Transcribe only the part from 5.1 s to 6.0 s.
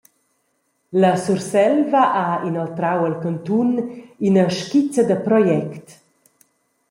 project.